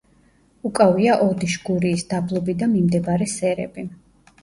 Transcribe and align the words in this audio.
უკავია 0.69 1.17
ოდიშ-გურიის 1.27 2.07
დაბლობი 2.17 2.59
და 2.65 2.73
მიმდებარე 2.75 3.33
სერები. 3.39 3.91